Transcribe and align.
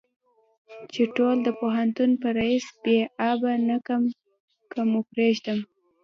چې 0.93 1.01
ټول 1.15 1.35
د 1.43 1.49
پوهنتون 1.59 2.09
په 2.21 2.27
ريس 2.37 2.65
بې 2.83 2.97
آبه 3.29 3.51
نه 3.69 3.77
کم 3.87 4.03
که 4.71 4.81
مو 4.89 5.01
پرېدم. 5.11 5.59